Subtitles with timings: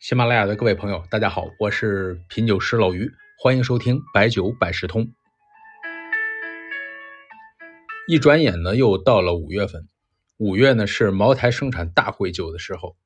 [0.00, 5.06] 喜马拉雅的各位朋友，大家好，我是品酒师老于，欢迎收听白酒百事通。
[8.08, 9.86] 一转眼呢，又到了五月份，
[10.38, 12.96] 五月呢是茅台生产大会酒的时候。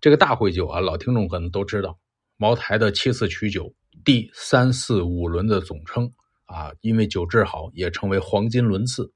[0.00, 1.98] 这个大会酒啊，老听众可能都知道，
[2.36, 3.74] 茅台的七次曲酒，
[4.04, 6.08] 第三四五轮的总称
[6.44, 9.12] 啊，因为酒质好，也称为黄金轮次。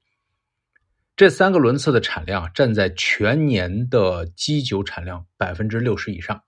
[1.15, 6.43] 这三个轮次的产量占在全年的基酒产量百分之六十以上。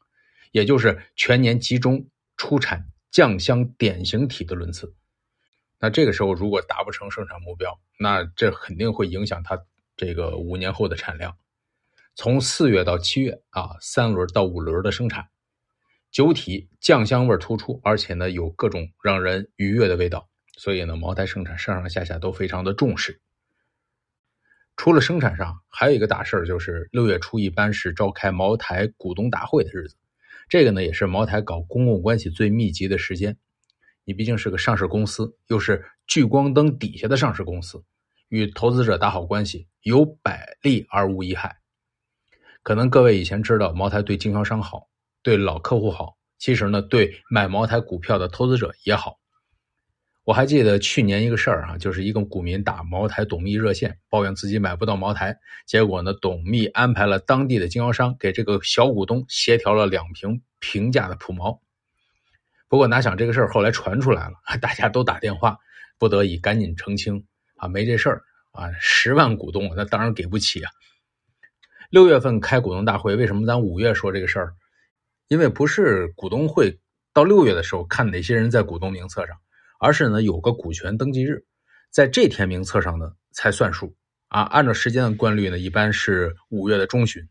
[0.55, 4.95] 也就是全年集中出产酱香典型体的轮次，
[5.81, 9.61] 那这个时候如果达不成生产目标，那这肯定会影响它
[9.97, 11.37] 这个五年后的产量。
[12.15, 15.27] 从四月到七月啊，三轮到五轮的生产，
[16.09, 23.19] 酒体酱香味突出，而且呢有各种让人愉悦的味道，所以呢茅台生产上上下下都非常的重视。
[24.77, 29.97] 除了生产上，还有一个大事儿就是六月初一般是召开茅台股东大会的日子。
[30.47, 33.37] 这个呢，也是茅台搞公共关系最密集的时间。
[34.03, 37.83] 你毕竟是个上市公司，又是聚光灯底下的上市公司，
[38.29, 41.57] 与投资者打好关系，有百利而无一害。
[42.61, 44.87] 可能各位以前知道茅台对经销商好，
[45.23, 49.19] 对老客户好，其实呢，对买茅台股票的投资者也好。
[50.25, 61.61] 我还记得去年一个事儿啊，就是一个股民打茅台董秘热线，抱怨自己买不到茅台，结果呢，董秘安排了当地的经销商给这个小股东协调了两瓶平价的普茅。
[62.67, 65.59] 不过哪想这个事儿后来传出来了， 大家都打电话，
[65.99, 67.23] 不得已赶紧澄清
[67.57, 70.71] 啊，没这事儿啊，十万股东那当然给不起啊。
[71.91, 74.55] 六月份开股东大会，为什么咱五月说这个事儿？
[75.27, 76.79] 因为不是股东会
[77.13, 79.37] 到六月的时候看哪些人在股东名册上。
[79.79, 81.45] 而是呢，有个股权登记日，
[81.91, 83.95] 在这天名册上呢才算数
[84.29, 84.41] 啊。
[84.41, 87.27] 按照时间的惯例呢，一般是五月的中旬。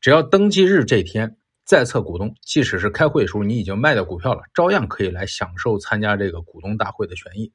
[0.00, 7.52] 只要登记日这天在册股东，即使是开会的时候你已经卖掉股票了，照样可以来享受参加这个股东大会的权益。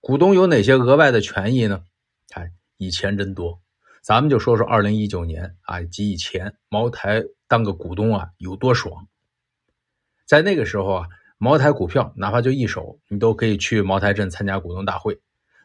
[0.00, 1.82] 股东有哪些额外的权益呢？
[2.32, 3.60] 哎，以前真多。
[4.02, 9.08] 咱们就说说二零一九年啊及以前，茅台当个股东啊有多爽。
[10.26, 11.08] 在那个时候啊。
[11.38, 15.20] 茅台股票哪怕就一手，你都可以去茅台镇参加股东大会。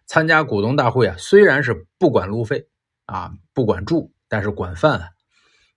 [0.05, 2.67] 参加股东大会啊，虽然是不管路费
[3.05, 5.13] 啊，不管住，但是管饭。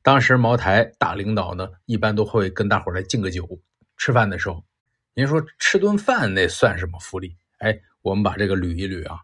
[0.02, 3.60] 当时茅台大领导呢，一般都会跟大伙来敬个酒。
[3.96, 4.64] 吃饭的时候，
[5.14, 7.36] 您说吃顿饭那算什么福利？
[7.58, 9.20] 哎，我们把这个捋一捋啊。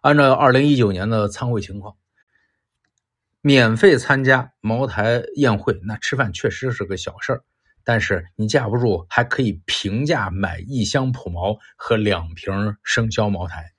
[0.00, 1.94] 按照二零一九年的参会情况，
[3.40, 7.44] 免费参加茅台宴会，那吃饭确实是个小事儿。
[7.84, 13.72] 但是你架不住，还可以平价买一箱普茅和两瓶生肖茅台，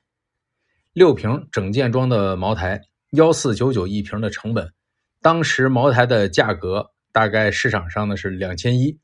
[0.92, 2.82] 六瓶整件装的茅台，
[3.12, 4.74] 幺四九九一瓶的成本，
[5.22, 9.00] 当时茅台的价格大概市场上呢是两千一，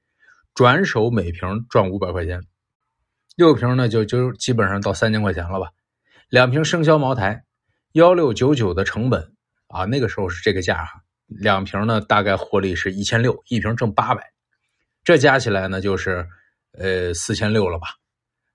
[0.53, 2.41] 转手每瓶赚五百块钱，
[3.35, 5.69] 六瓶呢就就基本上到三千块钱了吧，
[6.29, 7.43] 两瓶生肖茅台，
[7.93, 9.33] 幺六九九的成本
[9.67, 14.33] 啊，那个时候是这个价哈，两瓶呢大概获利是一千六，一瓶挣八百。
[15.09, 16.23] 这加起来呢，就是
[16.77, 17.87] 呃四千六了吧？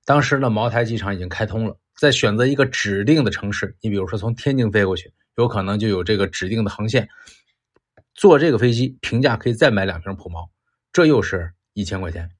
[0.04, 7.08] 当时呢，茅台机场已经开通了，在选择一个指定的城市，你比如说从天津飞过去，有可能就有这个指定的航线，
[8.14, 10.48] 坐这个飞机，平价可以再买两瓶普茅，
[10.92, 12.30] 这又是一千块钱。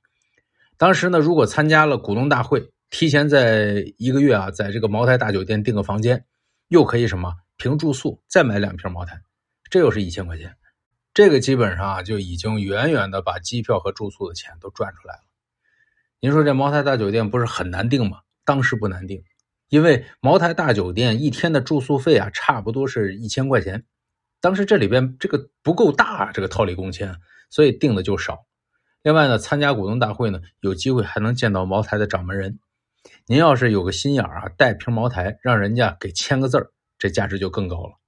[0.76, 6.24] 当时呢，如果参加了股东大会，提前在一个月啊，在这个茅台大酒店订个房间，
[6.68, 9.20] 又可以什么凭住宿再买两瓶茅台，
[9.68, 10.54] 这又是一千块钱。
[11.14, 15.20] 这个基本上啊，就已经远远的把机票和住宿的钱都赚出来了。
[16.18, 18.22] 您说这茅台大酒店不是很难订吗？
[18.44, 19.22] 当时不难订，
[19.68, 23.84] 因为茅台大酒店一天的住宿费啊，差不多是一千块钱。
[24.40, 27.14] 当时这里边这个不够大，这个套利工签，
[27.48, 28.44] 所以订的就少。
[29.02, 32.58] 另外呢，参加股东大会呢，有机会还能见到茅台的掌门人。
[33.26, 38.00] 您要是有个心眼啊，带瓶茅台，让人家给签个字儿，这价值就更高了。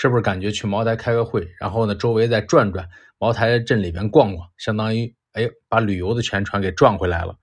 [0.00, 7.36] 是不是感觉去茅台开个会，然后呢，周围再转转，茅台镇里边逛逛，相当于哎，把旅游的全船给赚回来了，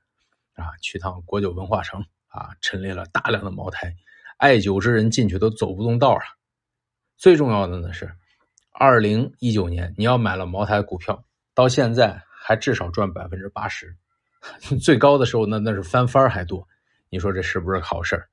[0.54, 2.00] 啊，去趟国酒文化城
[2.30, 3.94] 啊，陈列了大量的茅台，
[4.38, 6.22] 爱酒之人进去都走不动道啊。
[7.18, 8.10] 最重要的呢是，
[8.72, 13.94] 二零一九年你要买了茅台股票，到现在还至少赚百分之八十，
[14.82, 16.66] 最高的时候那那是翻番还多，
[17.10, 18.26] 你说这是不是好事？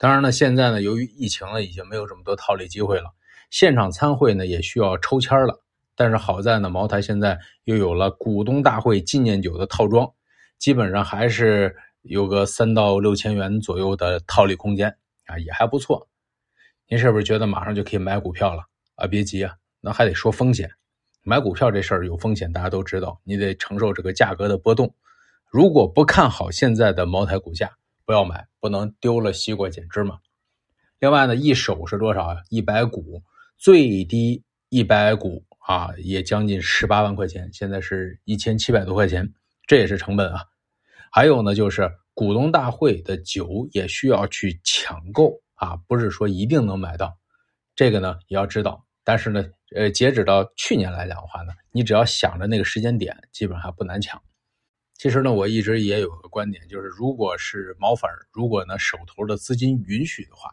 [0.00, 3.10] 当然呢，现在呢，由于疫情呢，已经没有这么多套利机会了。
[3.50, 5.62] 现场参会呢，也需要抽签了。
[5.94, 10.10] 但是好在呢，茅台现在又有了股东大会纪念酒的套装，
[10.58, 14.88] 基本上还是有个三到六千元左右的套利空间
[15.26, 16.08] 啊，也还不错。
[16.88, 18.62] 您是不是觉得马上就可以买股票了
[18.94, 19.06] 啊？
[19.06, 20.70] 别急啊，那还得说风险。
[21.22, 24.94] 买股票这事儿有风险，大家都知道，你得承受这个价格的波动。
[25.50, 27.70] 如果不看好现在的茅台股价，
[28.10, 30.18] 不要买，不能丢了西瓜捡芝麻。
[30.98, 32.36] 另外呢，一手是多少啊？
[32.48, 33.22] 一百股，
[33.56, 39.32] 最低一百股啊，也将近十八万块钱，现在是一千七百多块钱，
[39.64, 40.42] 这也是成本啊。
[41.12, 47.16] 还有呢，就是股东大会的酒也需要去抢购啊，不是说一定能买到，
[47.76, 48.84] 这个呢也要知道。
[49.04, 49.44] 但是呢，
[49.76, 54.20] 呃，截止到去年来讲的话呢，你只要想着那个时间点，基本上不难抢。
[55.00, 60.50] 其实呢，我一直也有个观点，就是如果是毛粉如果呢手头的资金允许的话，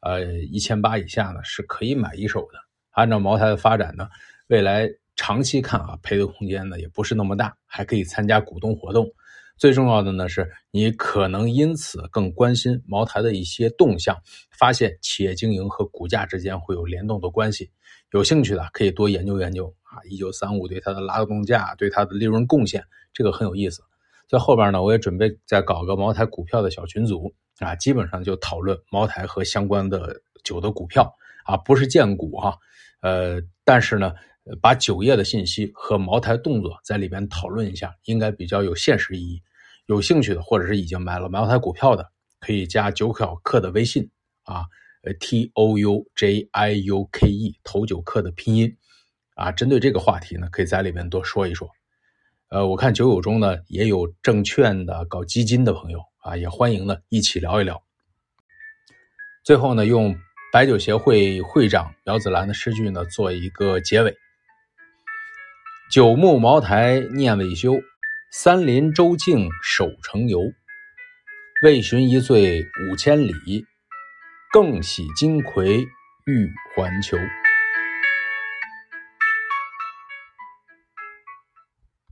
[0.00, 2.58] 呃，一千八以下呢是可以买一手的。
[2.90, 4.06] 按照茅台的发展呢，
[4.48, 4.86] 未来
[5.16, 9.10] 长期看啊，赔的空间呢也不是那么大，还可以参加股东活动。
[9.58, 14.16] 最重要的呢，是你可能因此更关心茅台的一些动向，
[14.56, 17.68] 发现企业经营和股价之间会有联动的关系。
[18.12, 22.82] 有兴趣的可以多研究研究啊，一九三五对它的拉动价，对它的利润贡献，
[23.12, 23.82] 这个很有意思。
[24.28, 31.12] 在后边呢，我也准备再搞个茅台股票的小群组啊，基本上就讨论茅台和相关的酒的股票
[31.44, 32.56] 啊，不是荐股哈，
[33.00, 34.14] 呃，但是呢，
[34.62, 39.42] 把酒业的信息和茅台动作在里边讨论一下，应该比较有现实意义。
[39.88, 42.06] 有兴趣的，或者是已经买了茅台股票的，
[42.40, 44.10] 可以加九考课的微信
[44.44, 44.66] 啊，
[45.02, 48.76] 呃，T O U J I U K E，头九课的拼音
[49.34, 49.50] 啊。
[49.50, 51.70] 针对这个话题呢，可以在里面多说一说。
[52.50, 57.82] 呃，我看酒友中呢也有证券的、搞基金的朋友啊，也欢迎呢一起聊一聊。
[59.42, 60.14] 最后呢，用
[60.52, 64.14] 白酒协会会长苗子兰的诗句呢做一个结尾：
[65.90, 67.80] 九牧茅台念未休。
[68.30, 70.52] 三林周径守城游，
[71.62, 73.64] 为寻一醉五千里，
[74.52, 75.78] 更喜金葵
[76.26, 77.16] 玉环球。